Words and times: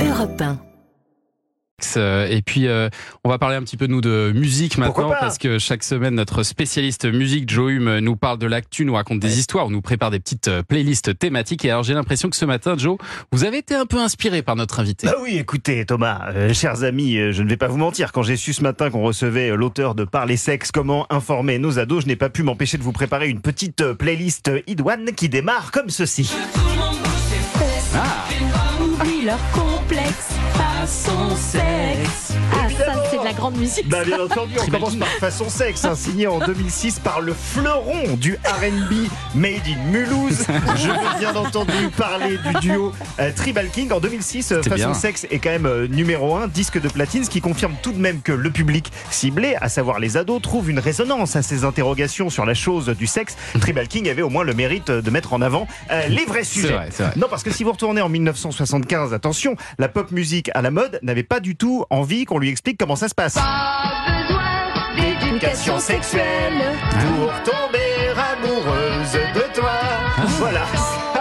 Europe 0.00 0.40
1. 0.40 0.58
Euh, 1.96 2.26
Et 2.28 2.42
puis, 2.42 2.66
euh, 2.66 2.88
on 3.24 3.28
va 3.28 3.38
parler 3.38 3.54
un 3.54 3.62
petit 3.62 3.76
peu, 3.76 3.86
nous, 3.86 4.00
de 4.00 4.32
musique 4.34 4.78
maintenant, 4.78 5.10
parce 5.10 5.38
que 5.38 5.58
chaque 5.58 5.84
semaine, 5.84 6.14
notre 6.14 6.42
spécialiste 6.42 7.04
musique, 7.06 7.48
Joe 7.48 7.70
Hume, 7.70 7.98
nous 7.98 8.16
parle 8.16 8.38
de 8.38 8.46
l'actu, 8.46 8.84
nous 8.84 8.94
raconte 8.94 9.20
des 9.20 9.38
histoires, 9.38 9.70
nous 9.70 9.80
prépare 9.80 10.10
des 10.10 10.18
petites 10.18 10.48
euh, 10.48 10.62
playlists 10.62 11.16
thématiques. 11.16 11.64
Et 11.64 11.70
alors, 11.70 11.84
j'ai 11.84 11.94
l'impression 11.94 12.30
que 12.30 12.36
ce 12.36 12.44
matin, 12.44 12.74
Joe, 12.76 12.98
vous 13.30 13.44
avez 13.44 13.58
été 13.58 13.76
un 13.76 13.86
peu 13.86 13.98
inspiré 13.98 14.42
par 14.42 14.56
notre 14.56 14.80
invité. 14.80 15.06
Bah 15.06 15.14
oui, 15.22 15.36
écoutez 15.38 15.86
Thomas, 15.86 16.30
euh, 16.34 16.52
chers 16.52 16.82
amis, 16.82 17.16
euh, 17.16 17.32
je 17.32 17.42
ne 17.44 17.48
vais 17.48 17.56
pas 17.56 17.68
vous 17.68 17.78
mentir, 17.78 18.10
quand 18.10 18.22
j'ai 18.22 18.36
su 18.36 18.52
ce 18.52 18.62
matin 18.62 18.90
qu'on 18.90 19.02
recevait 19.02 19.50
l'auteur 19.56 19.94
de 19.94 20.04
Parler 20.04 20.36
sexe, 20.36 20.72
comment 20.72 21.06
informer 21.10 21.58
nos 21.58 21.78
ados, 21.78 22.02
je 22.02 22.08
n'ai 22.08 22.16
pas 22.16 22.28
pu 22.28 22.42
m'empêcher 22.42 22.76
de 22.76 22.82
vous 22.82 22.92
préparer 22.92 23.28
une 23.28 23.40
petite 23.40 23.92
playlist 23.92 24.50
idoine 24.66 25.12
qui 25.14 25.28
démarre 25.28 25.70
comme 25.70 25.90
ceci. 25.90 26.32
Oublie 29.00 29.22
leur 29.22 29.38
complexe 29.52 30.28
façon 30.54 31.36
sexe. 31.36 32.27
La 33.28 33.34
grande 33.34 33.58
musique. 33.58 33.86
Bah 33.88 34.04
bien 34.06 34.18
entendu, 34.20 34.54
on 34.58 34.70
commence 34.70 34.96
par 34.96 35.08
Façon 35.08 35.50
Sexe, 35.50 35.84
hein, 35.84 35.94
signé 35.94 36.26
en 36.26 36.38
2006 36.38 36.98
par 37.00 37.20
le 37.20 37.34
fleuron 37.34 38.16
du 38.16 38.36
R&B 38.36 39.06
Made 39.34 39.66
in 39.66 39.90
Mulhouse. 39.90 40.46
Je 40.76 40.88
veux 40.88 41.18
bien 41.18 41.36
entendu 41.36 41.90
parler 41.94 42.38
du 42.38 42.60
duo 42.60 42.92
euh, 43.20 43.30
Tribal 43.36 43.68
King. 43.68 43.92
En 43.92 44.00
2006, 44.00 44.52
euh, 44.52 44.62
Façon 44.62 44.74
bien. 44.76 44.94
Sexe 44.94 45.26
est 45.30 45.40
quand 45.40 45.50
même 45.50 45.66
euh, 45.66 45.86
numéro 45.88 46.36
1, 46.36 46.48
disque 46.48 46.80
de 46.80 46.88
platine, 46.88 47.22
ce 47.22 47.28
qui 47.28 47.42
confirme 47.42 47.74
tout 47.82 47.92
de 47.92 47.98
même 47.98 48.22
que 48.22 48.32
le 48.32 48.50
public 48.50 48.90
ciblé, 49.10 49.56
à 49.60 49.68
savoir 49.68 49.98
les 49.98 50.16
ados, 50.16 50.40
trouve 50.40 50.70
une 50.70 50.78
résonance 50.78 51.36
à 51.36 51.42
ces 51.42 51.64
interrogations 51.64 52.30
sur 52.30 52.46
la 52.46 52.54
chose 52.54 52.86
du 52.86 53.06
sexe. 53.06 53.36
Tribal 53.60 53.88
King 53.88 54.08
avait 54.08 54.22
au 54.22 54.30
moins 54.30 54.44
le 54.44 54.54
mérite 54.54 54.90
de 54.90 55.10
mettre 55.10 55.34
en 55.34 55.42
avant 55.42 55.66
euh, 55.90 56.08
les 56.08 56.24
vrais 56.24 56.44
sujets. 56.44 56.72
vrai, 56.72 56.88
c'est 56.90 57.02
vrai. 57.02 57.12
Non, 57.16 57.26
parce 57.28 57.42
que 57.42 57.50
si 57.50 57.62
vous 57.62 57.72
retournez 57.72 58.00
en 58.00 58.08
1975, 58.08 59.12
attention, 59.12 59.54
la 59.78 59.88
pop 59.88 60.12
musique 60.12 60.50
à 60.54 60.62
la 60.62 60.70
mode 60.70 60.98
n'avait 61.02 61.24
pas 61.24 61.40
du 61.40 61.56
tout 61.56 61.84
envie 61.90 62.24
qu'on 62.24 62.38
lui 62.38 62.48
explique 62.48 62.78
comment 62.78 62.96
ça 62.96 63.08
se 63.08 63.17
passe. 63.18 63.38
Éducation 64.96 65.80
sexuelle 65.80 66.62
pour 67.00 67.32
tomber 67.42 68.14
amoureuse 68.32 69.18
de 69.34 69.54
toi. 69.54 69.80
Voilà. 70.38 70.64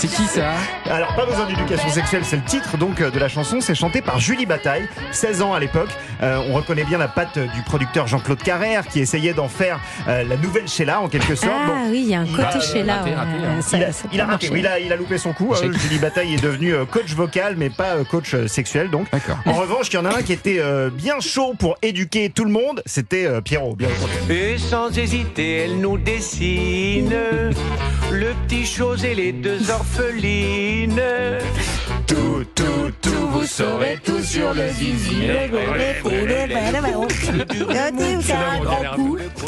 C'est 0.00 0.08
qui 0.08 0.22
ça 0.24 0.52
Alors, 0.90 1.14
pas 1.14 1.26
besoin 1.26 1.44
d'éducation 1.44 1.90
sexuelle, 1.90 2.22
c'est 2.24 2.36
le 2.36 2.42
titre 2.44 2.78
donc 2.78 3.02
euh, 3.02 3.10
de 3.10 3.18
la 3.18 3.28
chanson. 3.28 3.60
C'est 3.60 3.74
chanté 3.74 4.00
par 4.00 4.18
Julie 4.18 4.46
Bataille, 4.46 4.88
16 5.12 5.42
ans 5.42 5.52
à 5.52 5.60
l'époque. 5.60 5.90
Euh, 6.22 6.40
on 6.48 6.54
reconnaît 6.54 6.84
bien 6.84 6.96
la 6.96 7.06
patte 7.08 7.36
euh, 7.36 7.46
du 7.54 7.60
producteur 7.60 8.06
Jean-Claude 8.06 8.42
Carrère 8.42 8.86
qui 8.86 9.00
essayait 9.00 9.34
d'en 9.34 9.48
faire 9.48 9.78
euh, 10.08 10.24
la 10.24 10.38
nouvelle 10.38 10.66
Sheila 10.68 11.02
en 11.02 11.08
quelque 11.08 11.34
sorte. 11.34 11.52
Ah 11.54 11.66
Bon, 11.66 11.90
oui, 11.90 12.00
il 12.04 12.08
y 12.10 12.14
a 12.14 12.20
un 12.20 12.26
côté 12.26 12.42
a, 12.44 12.60
chez 12.60 12.80
euh, 12.80 12.84
là. 12.84 12.96
raté, 13.00 13.14
raté, 13.14 13.30
hein. 13.44 13.60
ça, 13.60 13.76
il 13.76 13.84
a, 13.84 13.92
ça 13.92 14.04
il 14.10 14.20
a 14.20 14.24
peut 14.24 14.30
raté, 14.32 14.48
oui, 14.50 14.60
il 14.60 14.66
a, 14.66 14.78
il 14.80 14.90
a 14.90 14.96
loupé 14.96 15.18
son 15.18 15.34
coup. 15.34 15.52
hein. 15.54 15.70
Julie 15.82 15.98
Bataille 15.98 16.32
est 16.34 16.42
devenue 16.42 16.72
euh, 16.72 16.86
coach 16.86 17.12
vocal, 17.12 17.56
mais 17.58 17.68
pas 17.68 17.96
euh, 17.96 18.04
coach 18.04 18.32
euh, 18.32 18.46
sexuel. 18.48 18.88
Donc, 18.88 19.10
D'accord. 19.10 19.36
en 19.44 19.52
revanche, 19.52 19.88
il 19.90 19.94
y 19.94 19.98
en 19.98 20.06
a 20.06 20.16
un 20.16 20.22
qui 20.22 20.32
était 20.32 20.60
euh, 20.60 20.88
bien 20.90 21.20
chaud 21.20 21.52
pour 21.58 21.76
éduquer 21.82 22.30
tout 22.30 22.44
le 22.46 22.52
monde. 22.52 22.82
C'était 22.86 23.26
euh, 23.26 23.42
Pierrot, 23.42 23.74
bien 23.76 23.88
entendu. 23.88 24.32
Et 24.32 24.56
sans 24.56 24.96
hésiter, 24.96 25.56
elle 25.64 25.78
nous 25.78 25.98
dessine 25.98 27.12
le 28.10 28.32
petit 28.46 28.66
chose 28.66 29.04
et 29.04 29.14
les 29.14 29.32
deux 29.32 29.70
orphelines. 29.70 31.00
Tout, 32.06 32.44
tout, 32.54 32.90
tout, 33.00 33.28
vous 33.32 33.46
saurez 33.46 33.98
tout 34.04 34.22
sur 34.22 34.52
le 34.52 34.68
zizi. 34.68 35.28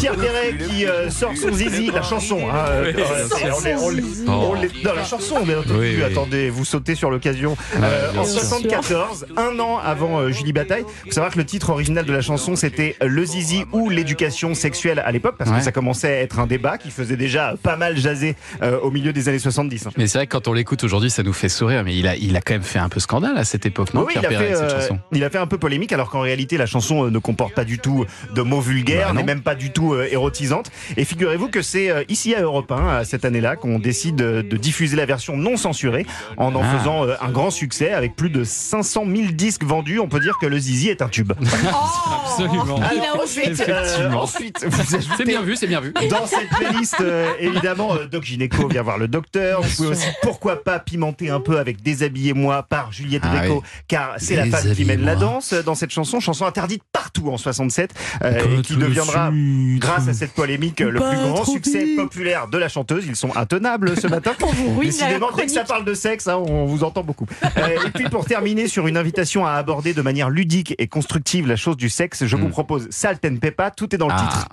Pierre 0.02 0.16
Perret 0.16 0.54
qui 0.68 0.84
euh, 0.84 1.10
sort 1.10 1.32
son 1.36 1.52
zizi, 1.52 1.90
la 1.92 2.02
chanson. 2.02 2.38
hein, 2.50 2.56
euh, 2.70 2.92
euh, 2.98 3.28
on 3.56 3.64
est- 3.64 3.74
on 3.76 3.90
l'est- 3.90 4.02
on 4.28 4.54
l'est- 4.54 4.84
non, 4.84 4.92
la 4.96 5.04
chanson, 5.04 5.44
bien 5.44 5.58
entendu. 5.60 5.78
Oui, 5.78 5.94
oui. 5.96 6.02
Attendez, 6.02 6.50
vous 6.50 6.64
sautez 6.64 6.96
sur 6.96 7.08
l'occasion. 7.08 7.56
Euh, 7.80 8.10
bien 8.10 8.20
en 8.20 8.24
sûr. 8.24 8.40
74, 8.40 9.26
un 9.36 9.58
an 9.60 9.78
avant 9.78 10.18
euh, 10.20 10.30
Julie 10.30 10.52
Bataille, 10.52 10.84
faut 11.04 11.12
savoir 11.12 11.32
que 11.32 11.38
le 11.38 11.44
titre 11.44 11.70
original 11.70 12.04
de 12.04 12.12
la 12.12 12.20
chanson 12.20 12.56
c'était 12.56 12.96
Le 13.00 13.24
zizi 13.24 13.64
ou 13.72 13.90
l'éducation 13.90 14.54
sexuelle 14.54 15.00
à 15.04 15.12
l'époque, 15.12 15.36
parce 15.38 15.50
Ouais. 15.50 15.58
que 15.58 15.62
ça 15.64 15.70
commençait 15.72 16.08
à 16.08 16.20
être 16.22 16.40
un 16.40 16.46
débat 16.48 16.78
qui 16.78 16.90
faisait 16.90 17.16
déjà 17.16 17.54
pas 17.62 17.76
mal 17.76 17.96
jaser 17.96 18.34
euh, 18.62 18.80
au 18.80 18.90
milieu 18.90 19.12
des 19.12 19.28
années 19.28 19.38
70. 19.38 19.86
hein. 19.86 19.90
Mais 19.96 20.08
c'est 20.08 20.18
vrai 20.18 20.26
que 20.26 20.32
quand 20.32 20.48
on 20.48 20.52
l'écoute 20.52 20.82
aujourd'hui, 20.82 21.10
ça 21.10 21.22
nous 21.22 21.32
fait 21.32 21.48
sourire, 21.48 21.84
mais 21.84 21.96
il 21.96 22.08
a, 22.08 22.16
il 22.16 22.36
a 22.36 22.40
quand 22.40 22.54
même 22.54 22.62
fait 22.62 22.80
un 22.80 22.88
peu 22.88 22.98
scandale 22.98 23.38
à 23.38 23.44
cette 23.44 23.66
époque, 23.66 23.94
non 23.94 24.04
Oui, 24.06 24.14
Pierre 24.14 24.24
il 24.24 24.26
a, 24.26 24.38
Perret, 24.40 24.48
fait, 24.48 24.54
cette 24.56 24.64
euh, 24.72 24.80
chanson? 24.80 24.98
il 25.12 25.22
a 25.22 25.30
fait 25.30 25.38
un 25.38 25.46
peu 25.46 25.58
polémique 25.58 25.92
alors 25.92 26.10
qu'en 26.10 26.20
réalité 26.22 26.56
la 26.56 26.66
chanson 26.66 27.06
euh, 27.06 27.10
ne 27.10 27.18
comporte 27.18 27.54
pas 27.54 27.64
du 27.64 27.78
tout 27.78 28.04
de 28.34 28.42
mots 28.42 28.60
vulgaires, 28.60 29.08
Bah 29.08 29.12
non. 29.14 29.20
n'est 29.20 29.26
même 29.26 29.42
pas 29.42 29.54
du 29.54 29.70
tout 29.70 29.91
euh, 29.94 30.12
érotisante. 30.12 30.70
Et 30.96 31.04
figurez-vous 31.04 31.48
que 31.48 31.62
c'est 31.62 31.90
euh, 31.90 32.04
ici 32.08 32.34
à 32.34 32.40
Europe 32.42 32.70
1, 32.72 32.88
à 32.98 33.04
cette 33.04 33.24
année-là, 33.24 33.56
qu'on 33.56 33.78
décide 33.78 34.16
de 34.16 34.56
diffuser 34.56 34.96
la 34.96 35.06
version 35.06 35.36
non 35.36 35.56
censurée 35.56 36.06
en 36.36 36.54
en 36.54 36.62
Ah. 36.62 36.78
faisant 36.78 37.04
euh, 37.06 37.14
un 37.20 37.30
grand 37.30 37.50
succès 37.50 37.92
avec 37.92 38.14
plus 38.16 38.30
de 38.30 38.44
500 38.44 39.04
000 39.06 39.32
disques 39.32 39.64
vendus. 39.64 39.98
On 40.00 40.08
peut 40.08 40.20
dire 40.20 40.36
que 40.40 40.46
le 40.46 40.58
zizi 40.58 40.88
est 40.88 41.02
un 41.02 41.08
tube. 41.08 41.32
Absolument. 42.24 42.80
Il 42.94 43.00
a 43.02 43.20
osé. 43.22 43.52
Euh, 43.68 44.10
ensuite, 44.12 44.64
vous 44.64 44.82
C'est 45.16 45.24
bien 45.24 45.42
vu, 45.42 45.56
c'est 45.56 45.66
bien 45.66 45.80
vu. 45.80 45.92
dans 46.10 46.26
cette 46.26 46.48
playlist, 46.48 46.96
euh, 47.00 47.30
évidemment, 47.40 47.94
euh, 47.94 48.06
Doc 48.06 48.24
Gynéco 48.24 48.68
vient 48.68 48.82
voir 48.82 48.98
le 48.98 49.08
docteur. 49.08 49.62
Vous 49.62 49.76
pouvez 49.76 49.88
aussi, 49.88 50.06
pourquoi 50.22 50.62
pas, 50.62 50.78
pimenter 50.78 51.30
un 51.30 51.40
peu 51.40 51.58
avec 51.58 51.82
Déshabillez-moi 51.82 52.62
par 52.64 52.92
Juliette 52.92 53.22
Ah 53.24 53.36
Gréco, 53.38 53.62
oui. 53.62 53.68
car 53.88 54.14
c'est 54.18 54.36
la 54.36 54.46
femme 54.46 54.74
qui 54.74 54.84
mène 54.84 55.04
la 55.04 55.16
danse 55.16 55.52
dans 55.54 55.74
cette 55.74 55.90
chanson, 55.90 56.20
chanson 56.20 56.46
interdite 56.46 56.82
partout 57.02 57.28
en 57.30 57.36
67, 57.36 57.92
euh, 58.22 58.58
et 58.58 58.62
qui 58.62 58.76
deviendra, 58.76 59.30
grâce 59.78 60.06
à 60.06 60.12
cette 60.12 60.32
polémique, 60.32 60.78
le 60.80 61.00
plus 61.00 61.16
grand 61.16 61.44
succès 61.44 61.96
populaire 61.96 62.46
de 62.46 62.58
la 62.58 62.68
chanteuse. 62.68 63.04
Ils 63.06 63.16
sont 63.16 63.34
intenables 63.36 64.00
ce 64.00 64.06
matin. 64.06 64.32
Décidément, 64.80 65.30
dès 65.36 65.46
que 65.46 65.52
ça 65.52 65.64
parle 65.64 65.84
de 65.84 65.94
sexe, 65.94 66.28
hein, 66.28 66.36
on 66.36 66.64
vous 66.66 66.84
entend 66.84 67.02
beaucoup. 67.02 67.26
Euh, 67.56 67.76
et 67.86 67.90
puis 67.90 68.08
pour 68.08 68.24
terminer 68.24 68.68
sur 68.68 68.86
une 68.86 68.96
invitation 68.96 69.44
à 69.46 69.52
aborder 69.52 69.94
de 69.94 70.02
manière 70.02 70.30
ludique 70.30 70.74
et 70.78 70.86
constructive 70.86 71.48
la 71.48 71.56
chose 71.56 71.76
du 71.76 71.88
sexe, 71.88 72.24
je 72.24 72.36
vous 72.36 72.48
Mm. 72.48 72.50
propose 72.50 72.86
Salt 72.90 73.24
and 73.26 73.36
Peppa, 73.36 73.70
tout 73.70 73.92
est 73.94 73.98
dans 73.98 74.08
le 74.08 74.14
titre. 74.14 74.48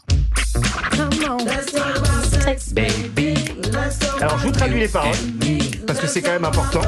Baby. 2.74 3.34
Alors 4.22 4.38
je 4.40 4.46
vous 4.48 4.52
traduis 4.52 4.80
les 4.80 4.88
paroles 4.88 5.16
parce 5.86 6.00
que 6.00 6.08
c'est 6.08 6.22
quand 6.22 6.32
même 6.32 6.46
important. 6.46 6.82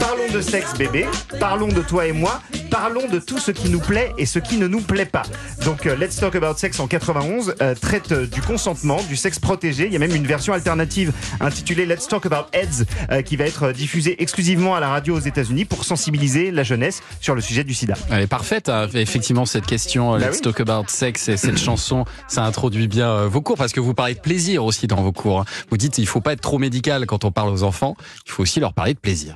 Parlons 0.00 0.32
de 0.32 0.40
sexe 0.40 0.74
bébé, 0.76 1.06
parlons 1.38 1.68
de 1.68 1.80
toi 1.82 2.06
et 2.06 2.12
moi, 2.12 2.40
parlons 2.72 3.06
de 3.06 3.18
tout 3.18 3.38
ce 3.38 3.50
qui 3.50 3.68
nous 3.68 3.80
plaît 3.80 4.14
et 4.16 4.24
ce 4.24 4.38
qui 4.38 4.56
ne 4.56 4.66
nous 4.66 4.80
plaît 4.80 5.04
pas. 5.04 5.24
Donc 5.64 5.84
euh, 5.84 5.94
Let's 5.94 6.16
Talk 6.16 6.34
About 6.34 6.56
Sex 6.56 6.80
en 6.80 6.86
91 6.88 7.54
euh, 7.60 7.74
traite 7.74 8.12
euh, 8.12 8.26
du 8.26 8.40
consentement, 8.40 8.98
du 9.10 9.14
sexe 9.14 9.38
protégé. 9.38 9.86
Il 9.86 9.92
y 9.92 9.96
a 9.96 9.98
même 9.98 10.16
une 10.16 10.26
version 10.26 10.54
alternative 10.54 11.12
intitulée 11.40 11.84
Let's 11.84 12.08
Talk 12.08 12.24
About 12.24 12.46
AIDS 12.54 12.86
euh, 13.10 13.20
qui 13.20 13.36
va 13.36 13.44
être 13.44 13.72
diffusée 13.72 14.22
exclusivement 14.22 14.74
à 14.74 14.80
la 14.80 14.88
radio 14.88 15.14
aux 15.16 15.20
États-Unis 15.20 15.66
pour 15.66 15.84
sensibiliser 15.84 16.50
la 16.50 16.62
jeunesse 16.62 17.02
sur 17.20 17.34
le 17.34 17.42
sujet 17.42 17.62
du 17.62 17.74
sida. 17.74 17.94
Elle 18.10 18.22
est 18.22 18.26
parfaite, 18.26 18.70
hein, 18.70 18.88
effectivement, 18.94 19.44
cette 19.44 19.66
question, 19.66 20.12
Bah 20.12 20.26
Let's 20.30 20.36
oui. 20.36 20.40
Talk 20.40 20.60
About 20.60 20.84
Sex 20.88 21.28
et 21.28 21.36
cette 21.36 21.58
chanson, 21.62 22.06
ça 22.26 22.42
introduit 22.44 22.88
bien 22.88 23.26
vos 23.26 23.42
cours 23.42 23.58
parce 23.58 23.72
que 23.72 23.80
vous 23.80 23.92
parlez 23.92 24.14
de 24.14 24.20
plaisir 24.20 24.64
aussi 24.64 24.86
dans 24.86 25.02
vos 25.02 25.12
cours. 25.12 25.40
hein. 25.40 25.44
Vous 25.68 25.76
dites 25.76 25.98
il 25.98 26.06
faut 26.06 26.22
pas 26.22 26.32
être 26.32 26.40
trop 26.40 26.58
médical 26.58 27.04
quand 27.04 27.26
on 27.26 27.32
parle 27.32 27.50
aux 27.50 27.64
enfants, 27.64 27.96
il 28.24 28.32
faut 28.32 28.42
aussi 28.42 28.60
leur 28.60 28.72
parler 28.72 28.94
de 28.94 28.98
plaisir. 28.98 29.34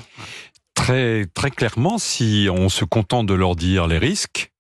Très, 0.86 1.26
très 1.34 1.50
clairement, 1.50 1.98
si 1.98 2.48
on 2.50 2.69
se 2.69 2.84
contente 2.84 3.26
de 3.26 3.34
leur 3.34 3.56
dire 3.56 3.88
les 3.88 3.98
risques 3.98 4.52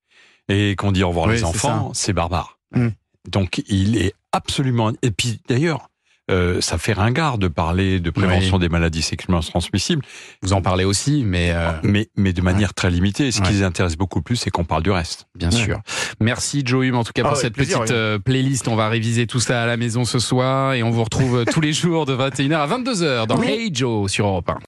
et 0.48 0.74
qu'on 0.76 0.90
dit 0.90 1.04
au 1.04 1.08
revoir 1.08 1.26
Oui, 1.26 1.34
les 1.34 1.44
enfants, 1.44 1.92
c'est 1.94 2.12
barbare. 2.12 2.58
Mm. 2.74 2.88
Donc, 3.30 3.62
il 3.68 3.96
est 3.96 4.12
absolument. 4.32 4.90
Et 5.02 5.12
puis, 5.12 5.40
d'ailleurs, 5.48 5.88
euh, 6.28 6.60
ça 6.60 6.78
fait 6.78 6.92
ringard 6.94 7.38
de 7.38 7.46
parler 7.46 8.00
de 8.00 8.10
prévention 8.10 8.58
des 8.58 8.68
maladies 8.68 9.02
sexuellement 9.02 9.38
transmissibles, 9.40 10.02
Vous 10.42 10.52
en 10.52 10.60
parlez 10.62 10.82
aussi, 10.84 11.22
mais 11.24 11.52
euh, 11.52 11.70
mais, 11.84 12.08
mais 12.16 12.32
de 12.32 12.42
manière 12.42 12.74
très 12.74 12.90
limitée. 12.90 13.30
Ce 13.30 13.40
Ouais. 13.40 13.46
qui 13.46 13.52
les 13.52 13.62
intéresse 13.62 13.96
beaucoup 13.96 14.22
plus, 14.22 14.34
c'est 14.34 14.50
qu'on 14.50 14.64
parle 14.64 14.82
du 14.82 14.90
reste. 14.90 15.28
bien 15.36 15.50
Ouais. 15.50 15.56
sûr. 15.64 15.80
Merci 16.20 16.62
Joe 16.64 16.84
Hume 16.86 16.96
en 16.96 17.04
tout 17.04 17.12
cas 17.14 17.22
Ah, 17.24 17.28
pour 17.28 17.36
cette 17.36 17.54
plaisir, 17.54 17.78
petite 17.82 17.92
oui. 17.92 17.96
euh, 17.96 18.18
playlist. 18.18 18.66
On 18.66 18.74
va 18.74 18.88
réviser 18.88 19.28
tout 19.28 19.38
ça 19.38 19.62
à 19.62 19.66
la 19.66 19.76
maison 19.76 20.04
ce 20.04 20.18
soir 20.18 20.74
et 20.74 20.82
on 20.82 20.90
vous 20.90 21.04
retrouve 21.04 21.44
tous 21.44 21.60
les 21.60 21.72
jours 21.72 22.06
de 22.06 22.16
21h 22.16 22.54
à 22.56 22.66
22h 22.66 23.26
dans 23.28 23.40
Hey 23.40 23.70
Joe 23.72 24.10
sur 24.10 24.26
Europe 24.26 24.50
1. 24.50 24.58